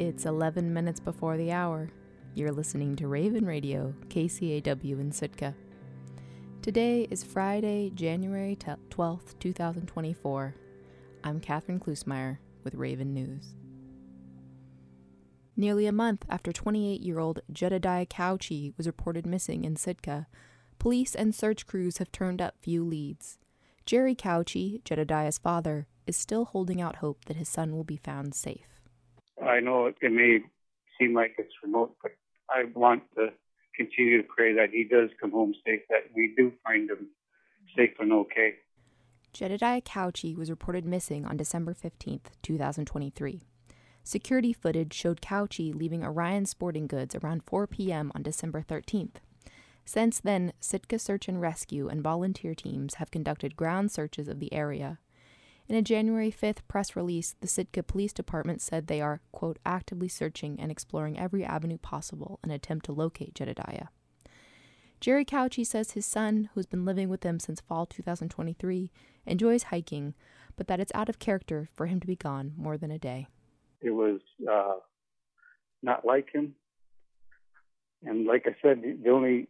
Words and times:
It's 0.00 0.24
11 0.24 0.72
minutes 0.72 0.98
before 0.98 1.36
the 1.36 1.52
hour. 1.52 1.90
You're 2.34 2.52
listening 2.52 2.96
to 2.96 3.06
Raven 3.06 3.44
Radio, 3.44 3.94
KCAW 4.08 4.98
in 4.98 5.12
Sitka. 5.12 5.54
Today 6.62 7.06
is 7.10 7.22
Friday, 7.22 7.90
January 7.94 8.56
12th, 8.56 9.38
2024. 9.38 10.54
I'm 11.22 11.38
Catherine 11.38 11.80
Klusmeyer 11.80 12.38
with 12.64 12.76
Raven 12.76 13.12
News. 13.12 13.54
Nearly 15.54 15.84
a 15.84 15.92
month 15.92 16.24
after 16.30 16.50
28 16.50 17.02
year 17.02 17.18
old 17.18 17.40
Jedediah 17.52 18.06
Couchy 18.06 18.72
was 18.78 18.86
reported 18.86 19.26
missing 19.26 19.64
in 19.66 19.76
Sitka, 19.76 20.28
police 20.78 21.14
and 21.14 21.34
search 21.34 21.66
crews 21.66 21.98
have 21.98 22.10
turned 22.10 22.40
up 22.40 22.54
few 22.62 22.82
leads. 22.82 23.36
Jerry 23.84 24.14
Couchy, 24.14 24.82
Jedediah's 24.82 25.36
father, 25.36 25.88
is 26.06 26.16
still 26.16 26.46
holding 26.46 26.80
out 26.80 26.96
hope 26.96 27.26
that 27.26 27.36
his 27.36 27.50
son 27.50 27.76
will 27.76 27.84
be 27.84 27.98
found 27.98 28.34
safe. 28.34 28.69
I 29.46 29.60
know 29.60 29.86
it 29.86 29.96
may 30.02 30.40
seem 30.98 31.14
like 31.14 31.34
it's 31.38 31.54
remote, 31.62 31.96
but 32.02 32.12
I 32.48 32.64
want 32.74 33.02
to 33.16 33.28
continue 33.76 34.20
to 34.20 34.28
pray 34.28 34.54
that 34.54 34.70
he 34.70 34.84
does 34.84 35.10
come 35.20 35.30
home 35.30 35.54
safe, 35.64 35.80
that 35.88 36.10
we 36.14 36.34
do 36.36 36.52
find 36.64 36.90
him 36.90 37.08
safe 37.76 37.92
and 37.98 38.12
okay. 38.12 38.54
Jedediah 39.32 39.80
Couchy 39.80 40.36
was 40.36 40.50
reported 40.50 40.84
missing 40.84 41.24
on 41.24 41.36
December 41.36 41.72
15, 41.72 42.20
2023. 42.42 43.42
Security 44.02 44.52
footage 44.52 44.92
showed 44.92 45.20
Couchy 45.20 45.72
leaving 45.74 46.04
Orion 46.04 46.46
Sporting 46.46 46.86
Goods 46.86 47.14
around 47.14 47.42
4 47.46 47.66
p.m. 47.66 48.10
on 48.14 48.22
December 48.22 48.64
13th. 48.68 49.16
Since 49.84 50.20
then, 50.20 50.52
Sitka 50.60 50.98
Search 50.98 51.28
and 51.28 51.40
Rescue 51.40 51.88
and 51.88 52.02
volunteer 52.02 52.54
teams 52.54 52.94
have 52.94 53.10
conducted 53.10 53.56
ground 53.56 53.92
searches 53.92 54.28
of 54.28 54.40
the 54.40 54.52
area. 54.52 54.98
In 55.70 55.76
a 55.76 55.82
January 55.82 56.32
5th 56.32 56.66
press 56.66 56.96
release, 56.96 57.36
the 57.40 57.46
Sitka 57.46 57.84
Police 57.84 58.12
Department 58.12 58.60
said 58.60 58.88
they 58.88 59.00
are, 59.00 59.20
quote, 59.30 59.60
actively 59.64 60.08
searching 60.08 60.58
and 60.58 60.68
exploring 60.68 61.16
every 61.16 61.44
avenue 61.44 61.78
possible 61.78 62.40
in 62.42 62.50
an 62.50 62.56
attempt 62.56 62.86
to 62.86 62.92
locate 62.92 63.36
Jedediah. 63.36 63.86
Jerry 65.00 65.24
Couchy 65.24 65.64
says 65.64 65.92
his 65.92 66.04
son, 66.04 66.50
who's 66.54 66.66
been 66.66 66.84
living 66.84 67.08
with 67.08 67.20
them 67.20 67.38
since 67.38 67.60
fall 67.60 67.86
2023, 67.86 68.90
enjoys 69.26 69.62
hiking, 69.62 70.14
but 70.56 70.66
that 70.66 70.80
it's 70.80 70.90
out 70.92 71.08
of 71.08 71.20
character 71.20 71.68
for 71.72 71.86
him 71.86 72.00
to 72.00 72.06
be 72.08 72.16
gone 72.16 72.52
more 72.56 72.76
than 72.76 72.90
a 72.90 72.98
day. 72.98 73.28
It 73.80 73.90
was 73.90 74.18
uh, 74.50 74.74
not 75.84 76.04
like 76.04 76.34
him. 76.34 76.56
And 78.02 78.26
like 78.26 78.48
I 78.48 78.56
said, 78.60 78.82
the 78.82 79.10
only 79.10 79.46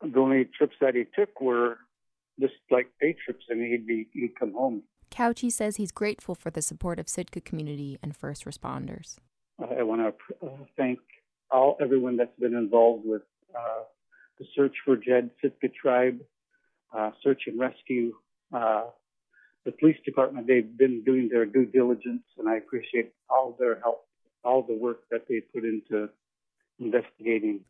the 0.00 0.20
only 0.20 0.44
trips 0.44 0.76
that 0.80 0.94
he 0.94 1.06
took 1.16 1.40
were 1.40 1.78
just 2.40 2.54
like 2.70 2.86
day 3.00 3.16
trips, 3.24 3.44
and 3.48 3.60
he'd 3.60 3.86
be 3.86 4.08
he'd 4.12 4.38
come 4.38 4.52
home. 4.52 4.82
Couchy 5.10 5.50
says 5.50 5.76
he's 5.76 5.92
grateful 5.92 6.34
for 6.34 6.50
the 6.50 6.62
support 6.62 6.98
of 6.98 7.08
Sitka 7.08 7.40
community 7.40 7.98
and 8.02 8.16
first 8.16 8.44
responders. 8.44 9.16
I 9.58 9.82
want 9.82 10.02
to 10.02 10.46
uh, 10.46 10.50
thank 10.76 10.98
all 11.50 11.76
everyone 11.80 12.16
that's 12.16 12.38
been 12.38 12.54
involved 12.54 13.04
with 13.06 13.22
uh, 13.56 13.84
the 14.38 14.44
search 14.54 14.74
for 14.84 14.96
Jed 14.96 15.30
Sitka 15.40 15.68
tribe, 15.68 16.18
uh, 16.94 17.10
search 17.22 17.42
and 17.46 17.58
rescue, 17.58 18.14
uh, 18.52 18.84
the 19.64 19.72
police 19.72 19.96
department. 20.04 20.46
They've 20.46 20.76
been 20.76 21.02
doing 21.04 21.28
their 21.32 21.46
due 21.46 21.66
diligence, 21.66 22.24
and 22.38 22.48
I 22.48 22.56
appreciate 22.56 23.12
all 23.30 23.56
their 23.58 23.80
help, 23.80 24.06
all 24.44 24.62
the 24.62 24.76
work 24.76 25.04
that 25.10 25.22
they 25.28 25.40
put 25.40 25.64
into 25.64 26.10
investigating 26.78 27.60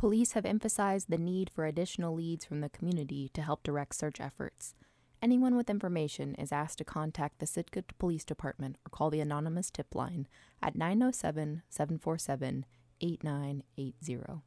Police 0.00 0.32
have 0.32 0.46
emphasized 0.46 1.10
the 1.10 1.18
need 1.18 1.50
for 1.50 1.66
additional 1.66 2.14
leads 2.14 2.46
from 2.46 2.62
the 2.62 2.70
community 2.70 3.28
to 3.34 3.42
help 3.42 3.62
direct 3.62 3.94
search 3.94 4.18
efforts. 4.18 4.74
Anyone 5.20 5.56
with 5.56 5.68
information 5.68 6.34
is 6.36 6.52
asked 6.52 6.78
to 6.78 6.84
contact 6.84 7.38
the 7.38 7.44
Sitka 7.44 7.84
Police 7.98 8.24
Department 8.24 8.78
or 8.86 8.88
call 8.88 9.10
the 9.10 9.20
anonymous 9.20 9.70
tip 9.70 9.94
line 9.94 10.26
at 10.62 10.74
907 10.74 11.64
747 11.68 12.64
8980. 13.02 14.40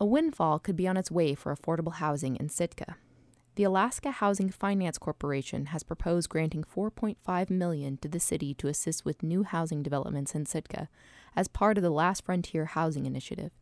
A 0.00 0.04
windfall 0.04 0.58
could 0.58 0.74
be 0.74 0.88
on 0.88 0.96
its 0.96 1.08
way 1.08 1.36
for 1.36 1.54
affordable 1.54 1.94
housing 1.94 2.34
in 2.34 2.48
Sitka. 2.48 2.96
The 3.54 3.62
Alaska 3.62 4.10
Housing 4.10 4.50
Finance 4.50 4.98
Corporation 4.98 5.66
has 5.66 5.84
proposed 5.84 6.28
granting 6.28 6.64
4.5 6.64 7.48
million 7.48 7.96
to 7.98 8.08
the 8.08 8.18
city 8.18 8.54
to 8.54 8.66
assist 8.66 9.04
with 9.04 9.22
new 9.22 9.44
housing 9.44 9.84
developments 9.84 10.34
in 10.34 10.46
Sitka 10.46 10.88
as 11.36 11.46
part 11.46 11.78
of 11.78 11.84
the 11.84 11.90
Last 11.90 12.24
Frontier 12.24 12.64
Housing 12.64 13.06
Initiative. 13.06 13.52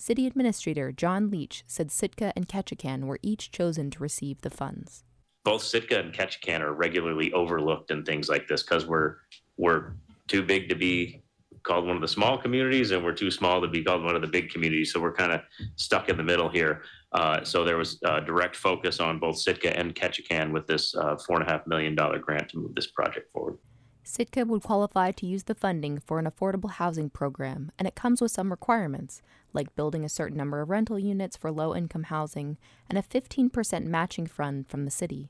City 0.00 0.26
Administrator 0.26 0.92
John 0.92 1.30
Leach 1.30 1.62
said 1.66 1.90
Sitka 1.90 2.32
and 2.34 2.48
Ketchikan 2.48 3.04
were 3.04 3.18
each 3.20 3.52
chosen 3.52 3.90
to 3.90 4.02
receive 4.02 4.40
the 4.40 4.48
funds. 4.48 5.04
Both 5.44 5.62
Sitka 5.62 5.98
and 5.98 6.14
Ketchikan 6.14 6.60
are 6.60 6.72
regularly 6.72 7.30
overlooked 7.34 7.90
in 7.90 8.02
things 8.02 8.30
like 8.30 8.48
this 8.48 8.62
because 8.62 8.86
we're 8.86 9.16
we're 9.58 9.92
too 10.26 10.42
big 10.42 10.70
to 10.70 10.74
be 10.74 11.22
called 11.64 11.86
one 11.86 11.96
of 11.96 12.00
the 12.00 12.08
small 12.08 12.38
communities 12.38 12.92
and 12.92 13.04
we're 13.04 13.12
too 13.12 13.30
small 13.30 13.60
to 13.60 13.68
be 13.68 13.84
called 13.84 14.02
one 14.02 14.16
of 14.16 14.22
the 14.22 14.28
big 14.28 14.48
communities. 14.48 14.90
So 14.90 15.00
we're 15.00 15.12
kind 15.12 15.32
of 15.32 15.42
stuck 15.76 16.08
in 16.08 16.16
the 16.16 16.22
middle 16.22 16.48
here. 16.48 16.80
Uh, 17.12 17.44
so 17.44 17.62
there 17.62 17.76
was 17.76 17.98
a 18.02 18.22
direct 18.22 18.56
focus 18.56 19.00
on 19.00 19.18
both 19.18 19.36
Sitka 19.36 19.78
and 19.78 19.94
Ketchikan 19.94 20.50
with 20.50 20.66
this 20.66 20.94
uh, 20.96 21.18
four 21.26 21.38
and 21.38 21.46
a 21.46 21.52
half 21.52 21.66
million 21.66 21.94
dollar 21.94 22.18
grant 22.18 22.48
to 22.50 22.56
move 22.56 22.74
this 22.74 22.86
project 22.86 23.30
forward. 23.34 23.58
Sitka 24.02 24.44
would 24.44 24.62
qualify 24.62 25.12
to 25.12 25.26
use 25.26 25.44
the 25.44 25.54
funding 25.54 25.98
for 25.98 26.18
an 26.18 26.26
affordable 26.26 26.70
housing 26.70 27.10
program, 27.10 27.70
and 27.78 27.86
it 27.86 27.94
comes 27.94 28.20
with 28.20 28.30
some 28.32 28.50
requirements, 28.50 29.22
like 29.52 29.76
building 29.76 30.04
a 30.04 30.08
certain 30.08 30.36
number 30.36 30.60
of 30.60 30.70
rental 30.70 30.98
units 30.98 31.36
for 31.36 31.52
low 31.52 31.74
income 31.74 32.04
housing 32.04 32.56
and 32.88 32.98
a 32.98 33.02
15% 33.02 33.84
matching 33.84 34.26
fund 34.26 34.68
from 34.68 34.84
the 34.84 34.90
city. 34.90 35.28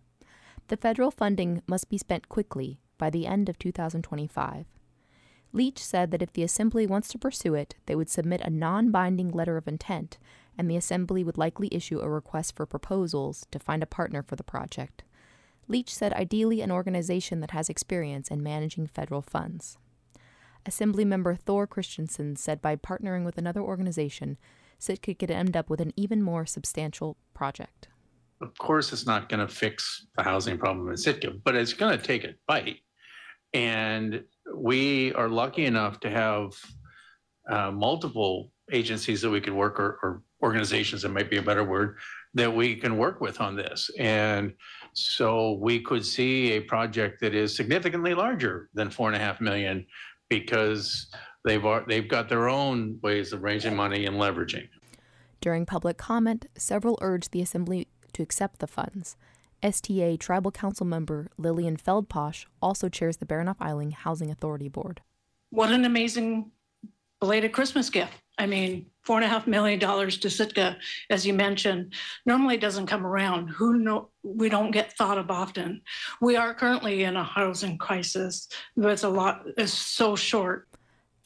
The 0.69 0.77
federal 0.77 1.11
funding 1.11 1.63
must 1.67 1.89
be 1.89 1.99
spent 1.99 2.29
quickly, 2.29 2.79
by 2.97 3.11
the 3.11 3.27
end 3.27 3.49
of 3.49 3.59
2025. 3.59 4.67
Leach 5.53 5.83
said 5.83 6.13
that 6.13 6.23
if 6.23 6.33
the 6.33 6.45
Assembly 6.45 6.87
wants 6.87 7.09
to 7.09 7.19
pursue 7.19 7.55
it, 7.55 7.75
they 7.87 7.97
would 7.97 8.09
submit 8.09 8.41
a 8.43 8.51
non 8.51 8.93
binding 8.93 9.31
letter 9.31 9.57
of 9.57 9.67
intent, 9.67 10.19
and 10.57 10.71
the 10.71 10.77
Assembly 10.77 11.25
would 11.25 11.39
likely 11.39 11.69
issue 11.73 11.99
a 11.99 12.09
request 12.09 12.55
for 12.55 12.67
proposals 12.67 13.47
to 13.51 13.59
find 13.59 13.83
a 13.83 13.87
partner 13.87 14.23
for 14.23 14.37
the 14.37 14.45
project. 14.45 15.03
Leach 15.71 15.95
said 15.95 16.13
ideally 16.15 16.61
an 16.61 16.73
organization 16.73 17.39
that 17.41 17.53
has 17.53 17.69
experience 17.69 18.29
in 18.29 18.43
managing 18.43 18.89
federal 18.89 19.23
funds. 19.23 19.79
Assemblymember 20.67 21.39
Thor 21.39 21.67
Christensen 21.67 22.35
said 22.35 22.61
by 22.61 22.75
partnering 22.75 23.25
with 23.25 23.39
another 23.39 23.63
organization, 23.63 24.37
Sitka 24.79 25.15
could 25.15 25.31
end 25.31 25.57
up 25.57 25.71
with 25.71 25.81
an 25.81 25.93
even 25.97 26.23
more 26.23 26.45
substantial 26.45 27.17
project. 27.35 27.87
Of 28.41 28.59
course, 28.59 28.93
it's 28.93 29.07
not 29.07 29.29
going 29.29 29.47
to 29.47 29.53
fix 29.53 30.07
the 30.17 30.25
housing 30.25 30.59
problem 30.59 30.91
in 30.91 30.97
Sitka, 30.97 31.31
but 31.45 31.55
it's 31.55 31.73
going 31.73 31.97
to 31.97 32.05
take 32.05 32.25
a 32.25 32.35
bite. 32.49 32.81
And 33.55 34.25
we 34.53 35.13
are 35.15 35.29
lucky 35.29 35.67
enough 35.67 36.01
to 36.01 36.11
have 36.11 36.53
uh, 37.49 37.71
multiple 37.71 38.51
agencies 38.73 39.23
that 39.23 39.31
we 39.31 39.41
could 39.41 39.53
work, 39.53 39.79
or, 39.79 39.99
or 40.03 40.23
organizations, 40.43 41.03
that 41.03 41.11
might 41.11 41.31
be 41.31 41.37
a 41.37 41.43
better 41.43 41.65
word, 41.65 41.99
that 42.35 42.55
we 42.55 42.77
can 42.77 42.97
work 42.97 43.21
with 43.21 43.41
on 43.41 43.57
this. 43.57 43.91
And 43.99 44.55
so 44.93 45.59
we 45.61 45.81
could 45.81 46.05
see 46.05 46.53
a 46.53 46.61
project 46.61 47.21
that 47.21 47.35
is 47.35 47.55
significantly 47.57 48.15
larger 48.15 48.69
than 48.75 48.91
four 48.91 49.09
and 49.09 49.17
a 49.17 49.19
half 49.19 49.41
million 49.41 49.87
because 50.29 51.11
they've 51.45 51.65
they've 51.87 52.09
got 52.09 52.29
their 52.29 52.49
own 52.49 52.99
ways 53.03 53.33
of 53.33 53.43
raising 53.43 53.75
money 53.75 54.07
and 54.07 54.17
leveraging. 54.17 54.69
During 55.41 55.67
public 55.67 55.97
comment, 55.97 56.47
several 56.57 56.99
urged 57.01 57.33
the 57.33 57.41
assembly 57.41 57.89
to 58.13 58.23
accept 58.23 58.59
the 58.59 58.67
funds. 58.67 59.17
STA 59.63 60.17
Tribal 60.17 60.51
Council 60.51 60.87
member 60.87 61.29
Lillian 61.37 61.77
Feldposh 61.77 62.47
also 62.63 62.89
chairs 62.89 63.19
the 63.19 63.27
Baranof 63.27 63.57
Island 63.61 63.95
Housing 63.95 64.31
Authority 64.31 64.69
Board. 64.69 65.03
What 65.51 65.71
an 65.71 65.85
amazing 65.85 66.51
belated 67.21 67.53
Christmas 67.53 67.91
gift. 67.91 68.13
I 68.41 68.47
mean, 68.47 68.87
four 69.03 69.17
and 69.17 69.25
a 69.27 69.29
half 69.29 69.47
million 69.47 69.79
dollars 69.79 70.17
to 70.17 70.31
Sitka, 70.31 70.79
as 71.11 71.27
you 71.27 71.35
mentioned, 71.35 71.93
normally 72.25 72.57
doesn't 72.57 72.87
come 72.87 73.07
around. 73.07 73.49
Who 73.49 73.77
know? 73.77 74.09
We 74.23 74.49
don't 74.49 74.71
get 74.71 74.97
thought 74.97 75.19
of 75.19 75.31
often. 75.31 75.83
We 76.23 76.37
are 76.37 76.55
currently 76.55 77.05
in 77.05 77.17
a 77.17 77.23
housing 77.23 77.77
crisis, 77.77 78.49
but 78.79 79.03
a 79.03 79.11
lot 79.11 79.43
is 79.59 79.75
so 79.75 80.17
short. 80.17 80.69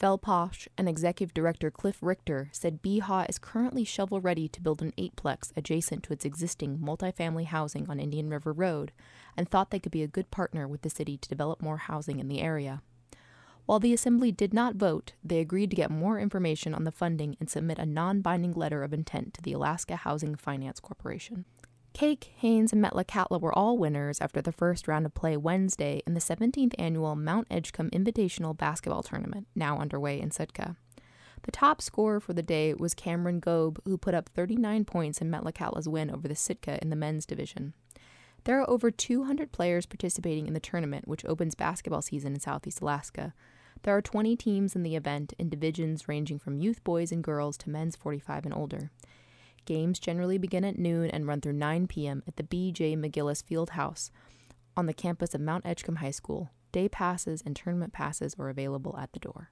Feldposh 0.01 0.67
and 0.77 0.89
Executive 0.89 1.33
Director 1.33 1.71
Cliff 1.71 1.99
Richter 2.03 2.49
said 2.51 2.83
BHA 2.83 3.27
is 3.29 3.39
currently 3.39 3.85
shovel 3.85 4.21
ready 4.21 4.49
to 4.49 4.61
build 4.61 4.83
an 4.83 4.93
eightplex 4.99 5.53
adjacent 5.57 6.03
to 6.03 6.13
its 6.13 6.25
existing 6.25 6.79
multifamily 6.79 7.47
housing 7.47 7.89
on 7.89 8.01
Indian 8.01 8.29
River 8.29 8.53
Road 8.53 8.91
and 9.37 9.49
thought 9.49 9.71
they 9.71 9.79
could 9.79 9.93
be 9.93 10.03
a 10.03 10.09
good 10.09 10.33
partner 10.33 10.67
with 10.67 10.83
the 10.83 10.91
city 10.91 11.17
to 11.17 11.29
develop 11.29 11.63
more 11.63 11.77
housing 11.77 12.19
in 12.19 12.27
the 12.27 12.41
area. 12.41 12.83
While 13.67 13.81
the 13.81 13.95
Assembly 13.95 14.31
did 14.31 14.53
not 14.53 14.77
vote, 14.77 15.15
they 15.25 15.41
agreed 15.41 15.71
to 15.71 15.77
get 15.77 15.91
more 15.91 16.19
information 16.19 16.75
on 16.75 16.85
the 16.85 16.93
funding 16.93 17.37
and 17.41 17.49
submit 17.49 17.79
a 17.79 17.87
non 17.87 18.21
binding 18.21 18.53
letter 18.53 18.83
of 18.83 18.93
intent 18.93 19.33
to 19.35 19.43
the 19.43 19.55
Alaska 19.55 19.97
Housing 19.97 20.35
Finance 20.35 20.81
Corporation. 20.81 21.47
Kake, 21.95 22.33
Haines, 22.39 22.73
and 22.73 22.85
Metlakatla 22.85 23.41
were 23.41 23.57
all 23.57 23.79
winners 23.79 24.21
after 24.21 24.43
the 24.43 24.53
first 24.53 24.87
round 24.87 25.07
of 25.07 25.15
play 25.15 25.37
Wednesday 25.37 26.03
in 26.07 26.13
the 26.13 26.21
17th 26.21 26.75
annual 26.79 27.15
Mount 27.17 27.49
Edgecumbe 27.49 27.91
Invitational 27.93 28.57
Basketball 28.57 29.03
Tournament, 29.03 29.47
now 29.55 29.79
underway 29.79 30.21
in 30.21 30.31
Sitka. 30.31 30.77
The 31.45 31.53
top 31.53 31.81
scorer 31.81 32.21
for 32.21 32.33
the 32.33 32.43
day 32.43 32.75
was 32.75 32.95
Cameron 32.95 33.41
Gobe, 33.41 33.79
who 33.85 33.97
put 33.97 34.15
up 34.15 34.29
39 34.29 34.85
points 34.85 35.21
in 35.21 35.31
Metlakatla's 35.31 35.89
win 35.89 36.11
over 36.11 36.27
the 36.27 36.35
Sitka 36.35 36.79
in 36.83 36.91
the 36.91 36.97
men's 36.97 37.25
division. 37.27 37.75
There 38.45 38.61
are 38.61 38.69
over 38.69 38.91
200 38.91 39.53
players 39.53 39.87
participating 39.87 40.47
in 40.47 40.53
the 40.53 40.61
tournament, 40.61 41.09
which 41.09 41.25
opens 41.25 41.55
basketball 41.55 42.03
season 42.03 42.35
in 42.35 42.41
Southeast 42.41 42.83
Alaska. 42.83 43.33
There 43.83 43.97
are 43.97 44.03
20 44.03 44.37
teams 44.37 44.77
in 44.77 44.83
the 44.83 44.97
event 44.97 45.33
in 45.39 45.49
divisions 45.49 46.09
ranging 46.09 46.39
from 46.39 46.59
youth 46.59 46.85
boys 46.85 47.11
and 47.11 47.25
girls 47.25 47.57
to 47.59 47.71
men's 47.71 47.97
45 47.97 48.45
and 48.45 48.55
older. 48.55 48.91
Games 49.65 49.99
generally 49.99 50.37
begin 50.37 50.65
at 50.65 50.79
noon 50.79 51.09
and 51.09 51.27
run 51.27 51.41
through 51.41 51.55
9 51.55 51.87
p.m. 51.87 52.23
at 52.27 52.37
the 52.37 52.43
B.J. 52.43 52.97
McGillis 52.97 53.43
Field 53.43 53.71
House 53.71 54.11
on 54.77 54.87
the 54.87 54.93
campus 54.93 55.35
of 55.35 55.41
Mount 55.41 55.65
Edgecumbe 55.65 55.99
High 55.99 56.11
School. 56.11 56.51
Day 56.71 56.89
passes 56.89 57.43
and 57.47 57.57
tournament 57.57 57.95
passes 57.95 58.37
are 58.39 58.51
available 58.51 58.97
at 58.99 59.13
the 59.13 59.21
door. 59.21 59.51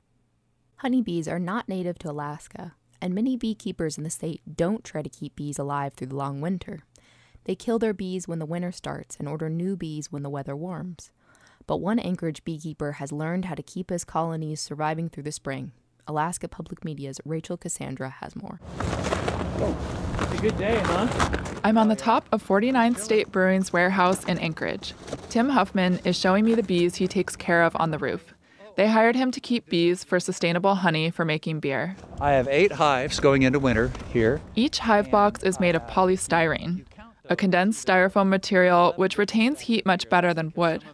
Honeybees 0.77 1.29
are 1.29 1.39
not 1.39 1.69
native 1.69 1.99
to 2.01 2.11
Alaska, 2.11 2.75
and 3.01 3.15
many 3.15 3.37
beekeepers 3.37 3.97
in 3.97 4.05
the 4.05 4.11
state 4.11 4.43
don't 4.55 4.85
try 4.85 5.01
to 5.01 5.09
keep 5.09 5.37
bees 5.37 5.59
alive 5.59 5.95
through 5.95 6.09
the 6.09 6.17
long 6.17 6.41
winter. 6.41 6.85
They 7.45 7.55
kill 7.55 7.79
their 7.79 7.93
bees 7.93 8.29
when 8.29 8.39
the 8.39 8.47
winter 8.47 8.73
starts 8.73 9.17
and 9.17 9.29
order 9.29 9.49
new 9.49 9.77
bees 9.77 10.13
when 10.13 10.23
the 10.23 10.31
weather 10.31 10.55
warms. 10.55 11.11
But 11.67 11.79
one 11.79 11.99
Anchorage 11.99 12.45
beekeeper 12.45 12.93
has 12.93 13.13
learned 13.13 13.47
how 13.47 13.55
to 13.55 13.63
keep 13.63 13.91
his 13.91 14.05
colonies 14.05 14.61
surviving 14.61 15.09
through 15.09 15.25
the 15.25 15.33
spring. 15.33 15.73
Alaska 16.07 16.49
Public 16.49 16.85
Media's 16.85 17.21
Rachel 17.25 17.57
Cassandra 17.57 18.11
has 18.21 18.35
more. 18.35 18.61
It's 19.59 20.33
a 20.33 20.43
good 20.43 20.59
day, 20.59 20.79
huh? 20.85 21.09
I'm 21.65 21.79
on 21.79 21.89
the 21.89 21.97
top 21.97 22.27
of 22.33 22.47
49th 22.47 22.99
State 22.99 23.31
Brewing's 23.31 23.73
warehouse 23.73 24.25
in 24.25 24.39
Anchorage. 24.39 24.95
Tim 25.31 25.49
Huffman 25.49 26.01
is 26.05 26.19
showing 26.19 26.45
me 26.45 26.55
the 26.55 26.63
bees 26.63 26.97
he 26.97 27.07
takes 27.07 27.37
care 27.37 27.63
of 27.63 27.77
on 27.77 27.93
the 27.93 27.99
roof. 27.99 28.35
They 28.75 28.89
hired 28.89 29.15
him 29.17 29.31
to 29.33 29.41
keep 29.41 29.69
bees 29.69 30.03
for 30.03 30.19
sustainable 30.19 30.77
honey 30.77 31.11
for 31.11 31.25
making 31.25 31.61
beer. 31.61 31.95
I 32.21 32.33
have 32.33 32.49
eight 32.49 32.73
hives 32.73 33.21
going 33.21 33.43
into 33.43 33.59
winter 33.59 33.93
here. 34.13 34.41
Each 34.55 34.79
hive 34.79 35.11
box 35.11 35.43
is 35.43 35.61
made 35.61 35.75
of 35.75 35.87
polystyrene, 35.87 36.87
a 37.33 37.37
condensed 37.37 37.87
styrofoam 37.87 38.29
material 38.29 38.93
which 38.97 39.19
retains 39.19 39.61
heat 39.61 39.87
much 39.87 40.09
better 40.09 40.33
than 40.35 40.53
wood. 40.55 40.85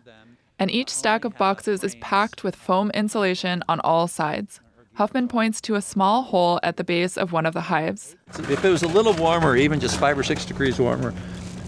And 0.58 0.70
each 0.70 0.88
stack 0.88 1.24
of 1.24 1.36
boxes 1.36 1.84
is 1.84 1.96
packed 1.96 2.44
with 2.44 2.56
foam 2.56 2.90
insulation 2.92 3.62
on 3.68 3.80
all 3.80 4.08
sides. 4.08 4.60
Huffman 4.94 5.28
points 5.28 5.60
to 5.62 5.74
a 5.74 5.82
small 5.82 6.22
hole 6.22 6.58
at 6.62 6.76
the 6.76 6.84
base 6.84 7.16
of 7.16 7.32
one 7.32 7.44
of 7.44 7.54
the 7.54 7.60
hives. 7.62 8.16
If 8.38 8.64
it 8.64 8.70
was 8.70 8.82
a 8.82 8.88
little 8.88 9.14
warmer, 9.14 9.56
even 9.56 9.80
just 9.80 9.98
five 9.98 10.18
or 10.18 10.22
six 10.22 10.44
degrees 10.44 10.78
warmer, 10.78 11.12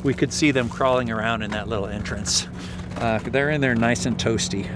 we 0.03 0.15
could 0.15 0.33
see 0.33 0.51
them 0.51 0.69
crawling 0.69 1.11
around 1.11 1.43
in 1.43 1.51
that 1.51 1.69
little 1.69 1.87
entrance. 1.87 2.49
Uh, 2.97 3.19
they're 3.19 3.51
in 3.51 3.61
there 3.61 3.75
nice 3.75 4.07
and 4.07 4.19
toasty. 4.19 4.69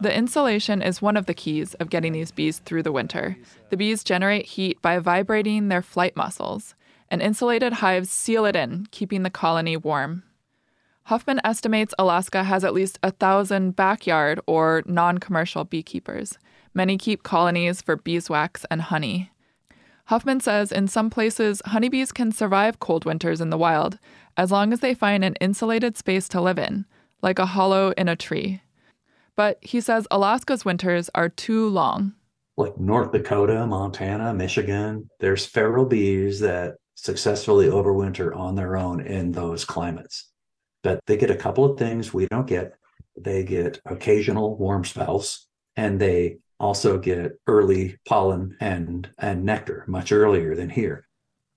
The 0.00 0.14
insulation 0.14 0.82
is 0.82 1.00
one 1.00 1.16
of 1.16 1.26
the 1.26 1.34
keys 1.34 1.74
of 1.74 1.88
getting 1.88 2.12
these 2.12 2.30
bees 2.30 2.58
through 2.58 2.82
the 2.82 2.92
winter. 2.92 3.36
The 3.70 3.76
bees 3.76 4.04
generate 4.04 4.46
heat 4.46 4.80
by 4.82 4.98
vibrating 4.98 5.68
their 5.68 5.82
flight 5.82 6.16
muscles, 6.16 6.74
and 7.10 7.22
insulated 7.22 7.74
hives 7.74 8.10
seal 8.10 8.44
it 8.44 8.56
in, 8.56 8.86
keeping 8.90 9.22
the 9.22 9.30
colony 9.30 9.76
warm. 9.76 10.22
Huffman 11.04 11.40
estimates 11.44 11.94
Alaska 11.98 12.42
has 12.42 12.64
at 12.64 12.74
least 12.74 12.98
a 13.02 13.12
thousand 13.12 13.76
backyard 13.76 14.40
or 14.46 14.82
non 14.86 15.18
commercial 15.18 15.64
beekeepers. 15.64 16.36
Many 16.74 16.98
keep 16.98 17.22
colonies 17.22 17.80
for 17.80 17.96
beeswax 17.96 18.66
and 18.70 18.82
honey. 18.82 19.30
Huffman 20.06 20.40
says 20.40 20.70
in 20.70 20.88
some 20.88 21.10
places, 21.10 21.62
honeybees 21.66 22.12
can 22.12 22.32
survive 22.32 22.80
cold 22.80 23.04
winters 23.04 23.40
in 23.40 23.50
the 23.50 23.58
wild 23.58 23.98
as 24.36 24.50
long 24.50 24.72
as 24.72 24.80
they 24.80 24.94
find 24.94 25.24
an 25.24 25.36
insulated 25.40 25.96
space 25.96 26.28
to 26.28 26.40
live 26.40 26.58
in, 26.58 26.86
like 27.22 27.38
a 27.38 27.46
hollow 27.46 27.92
in 27.96 28.08
a 28.08 28.16
tree. 28.16 28.60
But 29.36 29.58
he 29.62 29.80
says 29.80 30.06
Alaska's 30.10 30.64
winters 30.64 31.10
are 31.14 31.28
too 31.28 31.68
long. 31.68 32.14
Like 32.56 32.78
North 32.78 33.12
Dakota, 33.12 33.66
Montana, 33.66 34.32
Michigan, 34.32 35.08
there's 35.20 35.44
feral 35.44 35.84
bees 35.84 36.40
that 36.40 36.76
successfully 36.96 37.66
overwinter 37.66 38.34
on 38.34 38.56
their 38.56 38.76
own 38.76 39.00
in 39.00 39.30
those 39.30 39.64
climates. 39.64 40.30
But 40.82 41.00
they 41.06 41.16
get 41.16 41.30
a 41.30 41.36
couple 41.36 41.64
of 41.64 41.78
things 41.78 42.12
we 42.12 42.26
don't 42.26 42.46
get. 42.46 42.74
They 43.16 43.44
get 43.44 43.80
occasional 43.86 44.56
warm 44.56 44.84
spells 44.84 45.46
and 45.76 46.00
they 46.00 46.38
also 46.58 46.98
get 46.98 47.38
early 47.46 47.98
pollen 48.06 48.56
and, 48.60 49.08
and 49.18 49.44
nectar 49.44 49.84
much 49.86 50.10
earlier 50.10 50.54
than 50.54 50.70
here. 50.70 51.06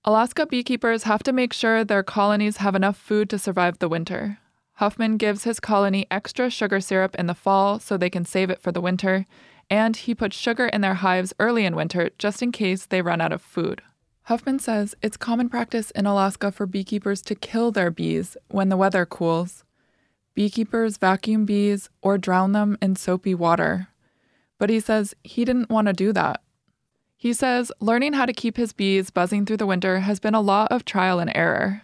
Alaska 0.04 0.46
beekeepers 0.46 1.04
have 1.04 1.22
to 1.22 1.32
make 1.32 1.52
sure 1.52 1.84
their 1.84 2.02
colonies 2.02 2.58
have 2.58 2.74
enough 2.74 2.96
food 2.96 3.28
to 3.30 3.38
survive 3.38 3.78
the 3.78 3.88
winter. 3.88 4.38
Huffman 4.74 5.18
gives 5.18 5.44
his 5.44 5.60
colony 5.60 6.06
extra 6.10 6.48
sugar 6.48 6.80
syrup 6.80 7.14
in 7.16 7.26
the 7.26 7.34
fall 7.34 7.78
so 7.78 7.96
they 7.96 8.08
can 8.08 8.24
save 8.24 8.48
it 8.48 8.62
for 8.62 8.72
the 8.72 8.80
winter, 8.80 9.26
and 9.68 9.94
he 9.94 10.14
puts 10.14 10.36
sugar 10.36 10.66
in 10.66 10.80
their 10.80 10.94
hives 10.94 11.34
early 11.38 11.66
in 11.66 11.76
winter 11.76 12.10
just 12.18 12.42
in 12.42 12.50
case 12.50 12.86
they 12.86 13.02
run 13.02 13.20
out 13.20 13.32
of 13.32 13.42
food. 13.42 13.82
Huffman 14.30 14.60
says 14.60 14.94
it's 15.02 15.16
common 15.16 15.48
practice 15.48 15.90
in 15.90 16.06
Alaska 16.06 16.52
for 16.52 16.64
beekeepers 16.64 17.20
to 17.22 17.34
kill 17.34 17.72
their 17.72 17.90
bees 17.90 18.36
when 18.48 18.68
the 18.68 18.76
weather 18.76 19.04
cools. 19.04 19.64
Beekeepers 20.36 20.98
vacuum 20.98 21.44
bees 21.44 21.90
or 22.00 22.16
drown 22.16 22.52
them 22.52 22.78
in 22.80 22.94
soapy 22.94 23.34
water. 23.34 23.88
But 24.56 24.70
he 24.70 24.78
says 24.78 25.16
he 25.24 25.44
didn't 25.44 25.68
want 25.68 25.88
to 25.88 25.92
do 25.92 26.12
that. 26.12 26.42
He 27.16 27.32
says 27.32 27.72
learning 27.80 28.12
how 28.12 28.24
to 28.24 28.32
keep 28.32 28.56
his 28.56 28.72
bees 28.72 29.10
buzzing 29.10 29.46
through 29.46 29.56
the 29.56 29.66
winter 29.66 29.98
has 29.98 30.20
been 30.20 30.36
a 30.36 30.40
lot 30.40 30.70
of 30.70 30.84
trial 30.84 31.18
and 31.18 31.32
error. 31.34 31.82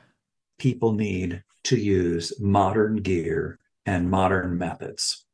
People 0.56 0.93
need 0.93 1.43
to 1.64 1.76
use 1.76 2.32
modern 2.38 2.98
gear 2.98 3.58
and 3.84 4.08
modern 4.08 4.56
methods. 4.56 5.25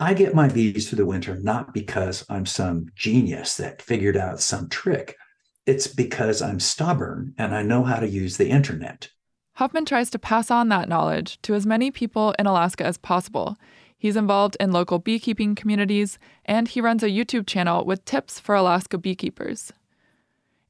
I 0.00 0.14
get 0.14 0.34
my 0.34 0.48
bees 0.48 0.88
through 0.88 0.96
the 0.96 1.04
winter 1.04 1.36
not 1.36 1.74
because 1.74 2.24
I'm 2.30 2.46
some 2.46 2.86
genius 2.96 3.58
that 3.58 3.82
figured 3.82 4.16
out 4.16 4.40
some 4.40 4.70
trick. 4.70 5.18
It's 5.66 5.86
because 5.86 6.42
I'm 6.42 6.60
stubborn 6.60 7.34
and 7.38 7.54
I 7.54 7.62
know 7.62 7.84
how 7.84 7.98
to 8.00 8.08
use 8.08 8.36
the 8.36 8.50
internet. 8.50 9.08
Huffman 9.54 9.84
tries 9.84 10.10
to 10.10 10.18
pass 10.18 10.50
on 10.50 10.68
that 10.68 10.88
knowledge 10.88 11.40
to 11.42 11.54
as 11.54 11.64
many 11.64 11.90
people 11.90 12.34
in 12.38 12.46
Alaska 12.46 12.84
as 12.84 12.98
possible. 12.98 13.56
He's 13.96 14.16
involved 14.16 14.56
in 14.60 14.72
local 14.72 14.98
beekeeping 14.98 15.54
communities 15.54 16.18
and 16.44 16.68
he 16.68 16.80
runs 16.80 17.02
a 17.02 17.08
YouTube 17.08 17.46
channel 17.46 17.84
with 17.84 18.04
tips 18.04 18.38
for 18.38 18.54
Alaska 18.54 18.98
beekeepers. 18.98 19.72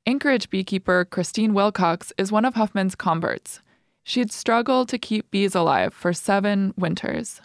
Anchorage 0.06 0.50
beekeeper 0.50 1.04
Christine 1.06 1.54
Wilcox 1.54 2.12
is 2.18 2.30
one 2.30 2.44
of 2.44 2.54
Huffman's 2.54 2.94
converts. 2.94 3.60
She'd 4.04 4.30
struggled 4.30 4.88
to 4.90 4.98
keep 4.98 5.30
bees 5.30 5.54
alive 5.54 5.94
for 5.94 6.12
seven 6.12 6.74
winters. 6.76 7.40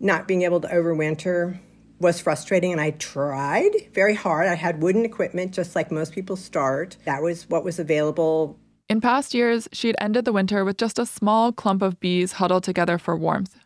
Not 0.00 0.26
being 0.26 0.42
able 0.42 0.60
to 0.60 0.68
overwinter 0.68 1.60
was 2.04 2.20
frustrating, 2.20 2.70
and 2.70 2.80
I 2.80 2.92
tried 2.92 3.72
very 3.92 4.14
hard. 4.14 4.46
I 4.46 4.54
had 4.54 4.82
wooden 4.82 5.04
equipment, 5.04 5.52
just 5.52 5.74
like 5.74 5.90
most 5.90 6.12
people 6.12 6.36
start. 6.36 6.98
That 7.06 7.22
was 7.22 7.48
what 7.48 7.64
was 7.64 7.80
available. 7.80 8.56
In 8.88 9.00
past 9.00 9.32
years, 9.32 9.66
she'd 9.72 9.96
ended 9.98 10.26
the 10.26 10.32
winter 10.32 10.64
with 10.64 10.76
just 10.76 10.98
a 10.98 11.06
small 11.06 11.50
clump 11.50 11.80
of 11.80 11.98
bees 11.98 12.32
huddled 12.32 12.62
together 12.62 12.98
for 12.98 13.16
warmth. 13.16 13.56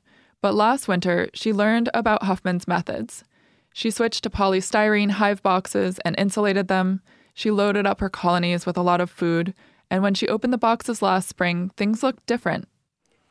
But 0.41 0.55
last 0.55 0.87
winter, 0.87 1.29
she 1.35 1.53
learned 1.53 1.91
about 1.93 2.23
Huffman's 2.23 2.69
methods. 2.69 3.25
She 3.75 3.91
switched 3.91 4.23
to 4.23 4.31
polystyrene 4.31 5.11
hive 5.11 5.43
boxes 5.43 5.99
and 6.05 6.15
insulated 6.17 6.69
them. 6.69 7.03
She 7.35 7.51
loaded 7.51 7.87
up 7.87 7.99
her 7.99 8.09
colonies 8.09 8.65
with 8.65 8.77
a 8.77 8.83
lot 8.83 9.01
of 9.01 9.11
food, 9.11 9.53
and 9.91 10.01
when 10.01 10.15
she 10.15 10.29
opened 10.29 10.53
the 10.53 10.59
boxes 10.59 11.03
last 11.03 11.29
spring, 11.29 11.71
things 11.77 12.05
looked 12.05 12.25
different. 12.27 12.69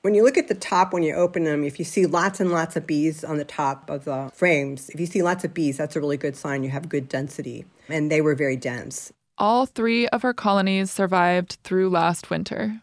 When 0.08 0.16
you 0.16 0.24
look 0.24 0.38
at 0.38 0.48
the 0.48 0.56
top, 0.56 0.94
when 0.94 1.04
you 1.04 1.14
open 1.14 1.44
them, 1.44 1.66
if 1.66 1.80
you 1.80 1.84
see 1.84 2.06
lots 2.06 2.40
and 2.40 2.50
lots 2.50 2.78
of 2.78 2.88
bees 2.88 3.26
on 3.26 3.36
the 3.36 3.44
top 3.44 3.90
of 3.90 4.06
the 4.06 4.32
frames, 4.34 4.88
if 4.88 5.02
you 5.02 5.06
see 5.06 5.22
lots 5.22 5.44
of 5.44 5.54
bees, 5.54 5.76
that's 5.76 5.98
a 5.98 6.00
really 6.00 6.16
good 6.16 6.38
sign 6.38 6.64
you 6.64 6.70
have 6.70 6.88
good 6.88 7.10
density. 7.10 7.66
And 7.90 8.10
they 8.10 8.22
were 8.22 8.34
very 8.34 8.56
dense. 8.56 9.12
All 9.38 9.66
three 9.66 10.08
of 10.08 10.22
her 10.22 10.34
colonies 10.34 10.92
survived 10.92 11.58
through 11.66 11.90
last 11.90 12.30
winter. 12.30 12.80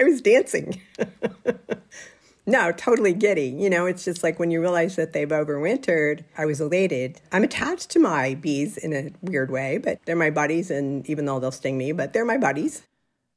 I 0.00 0.02
was 0.02 0.20
dancing. 0.20 0.80
no, 2.46 2.72
totally 2.72 3.12
giddy. 3.12 3.54
You 3.56 3.70
know, 3.70 3.86
it's 3.86 4.04
just 4.04 4.24
like 4.24 4.40
when 4.40 4.50
you 4.50 4.60
realize 4.60 4.96
that 4.96 5.12
they've 5.12 5.28
overwintered, 5.28 6.24
I 6.36 6.44
was 6.44 6.60
elated. 6.60 7.20
I'm 7.30 7.44
attached 7.44 7.90
to 7.90 8.00
my 8.00 8.34
bees 8.34 8.76
in 8.76 8.92
a 8.92 9.12
weird 9.22 9.52
way, 9.52 9.78
but 9.78 10.00
they're 10.06 10.16
my 10.16 10.30
buddies, 10.30 10.72
and 10.72 11.08
even 11.08 11.24
though 11.24 11.38
they'll 11.38 11.52
sting 11.52 11.78
me, 11.78 11.92
but 11.92 12.12
they're 12.12 12.24
my 12.24 12.36
buddies. 12.36 12.82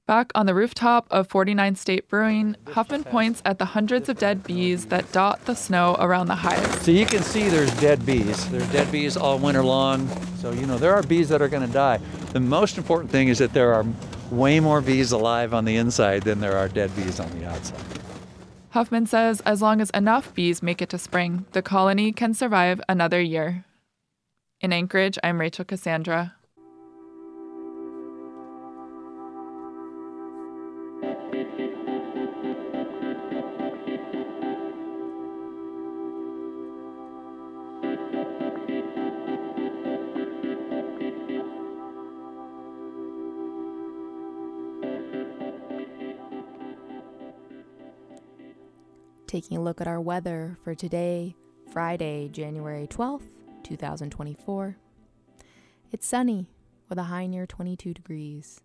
Back 0.07 0.31
on 0.35 0.45
the 0.45 0.55
rooftop 0.55 1.05
of 1.11 1.27
49 1.27 1.75
State 1.75 2.07
Brewing, 2.07 2.55
Huffman 2.69 3.03
points 3.03 3.41
at 3.43 3.59
the 3.59 3.65
hundreds 3.65 4.07
of 4.07 4.17
dead 4.17 4.41
bees 4.41 4.85
that 4.85 5.11
dot 5.11 5.43
the 5.43 5.53
snow 5.53 5.97
around 5.99 6.27
the 6.27 6.35
hive. 6.35 6.81
So 6.81 6.91
you 6.91 7.05
can 7.05 7.21
see 7.23 7.49
there's 7.49 7.77
dead 7.81 8.05
bees. 8.05 8.49
There's 8.49 8.71
dead 8.71 8.89
bees 8.89 9.17
all 9.17 9.37
winter 9.37 9.65
long. 9.65 10.07
So, 10.37 10.51
you 10.51 10.65
know, 10.65 10.77
there 10.77 10.93
are 10.93 11.03
bees 11.03 11.27
that 11.27 11.41
are 11.41 11.49
going 11.49 11.67
to 11.67 11.73
die. 11.73 11.99
The 12.31 12.39
most 12.39 12.77
important 12.77 13.11
thing 13.11 13.27
is 13.27 13.39
that 13.39 13.51
there 13.51 13.73
are 13.73 13.85
way 14.31 14.61
more 14.61 14.79
bees 14.79 15.11
alive 15.11 15.53
on 15.53 15.65
the 15.65 15.75
inside 15.75 16.23
than 16.23 16.39
there 16.39 16.55
are 16.55 16.69
dead 16.69 16.95
bees 16.95 17.19
on 17.19 17.29
the 17.37 17.45
outside. 17.45 17.81
Huffman 18.69 19.07
says 19.07 19.41
as 19.41 19.61
long 19.61 19.81
as 19.81 19.89
enough 19.89 20.33
bees 20.33 20.63
make 20.63 20.81
it 20.81 20.87
to 20.91 20.97
spring, 20.97 21.45
the 21.51 21.61
colony 21.61 22.13
can 22.13 22.33
survive 22.33 22.79
another 22.87 23.19
year. 23.19 23.65
In 24.61 24.71
Anchorage, 24.71 25.19
I'm 25.21 25.41
Rachel 25.41 25.65
Cassandra. 25.65 26.36
Taking 49.27 49.57
a 49.57 49.61
look 49.61 49.81
at 49.81 49.89
our 49.89 49.99
weather 49.99 50.57
for 50.63 50.73
today, 50.73 51.35
Friday, 51.73 52.29
January 52.29 52.87
12th, 52.87 53.27
2024. 53.61 54.77
It's 55.91 56.07
sunny 56.07 56.47
with 56.87 56.97
a 56.97 57.03
high 57.03 57.27
near 57.27 57.45
22 57.45 57.93
degrees. 57.93 58.61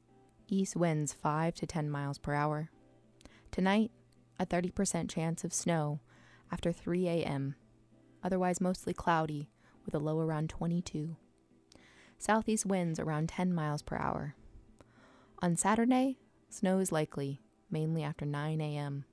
East 0.47 0.77
winds 0.77 1.13
5 1.13 1.57
to 1.57 1.67
10 1.67 1.91
miles 1.91 2.19
per 2.19 2.33
hour. 2.33 2.71
Tonight, 3.51 3.91
a 4.39 4.47
30% 4.47 5.11
chance 5.11 5.43
of 5.43 5.53
snow 5.53 5.99
after 6.53 6.71
3 6.71 7.09
a.m. 7.09 7.57
Otherwise, 8.23 8.61
mostly 8.61 8.95
cloudy 8.95 9.51
with 9.85 9.97
a 9.97 9.99
low 9.99 10.21
around 10.21 10.49
22. 10.49 11.17
Southeast 12.19 12.67
winds 12.67 13.01
around 13.01 13.31
10 13.31 13.53
miles 13.53 13.83
per 13.83 13.97
hour. 13.97 14.37
On 15.41 15.57
Saturday, 15.57 16.19
snow 16.49 16.79
is 16.79 16.93
likely, 16.93 17.41
mainly 17.69 18.05
after 18.05 18.25
9 18.25 18.61
a.m. 18.61 19.07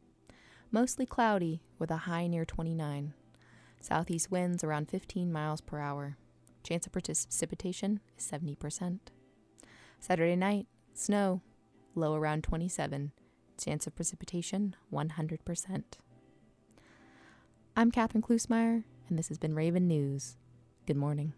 Mostly 0.71 1.07
cloudy 1.07 1.61
with 1.79 1.89
a 1.89 1.97
high 1.97 2.27
near 2.27 2.45
29. 2.45 3.13
Southeast 3.81 4.29
winds 4.29 4.63
around 4.63 4.87
15 4.87 5.31
miles 5.31 5.61
per 5.61 5.79
hour. 5.79 6.15
Chance 6.61 6.85
of 6.85 6.91
precipitation 6.91 7.99
is 8.15 8.31
70%. 8.31 8.99
Saturday 9.99 10.35
night, 10.35 10.67
snow, 10.93 11.41
low 11.95 12.13
around 12.13 12.43
27. 12.43 13.11
Chance 13.59 13.87
of 13.87 13.95
precipitation 13.95 14.75
100%. 14.93 15.83
I'm 17.75 17.89
Catherine 17.89 18.21
Klusmeyer, 18.21 18.83
and 19.09 19.17
this 19.17 19.29
has 19.29 19.39
been 19.39 19.55
Raven 19.55 19.87
News. 19.87 20.35
Good 20.85 20.97
morning. 20.97 21.33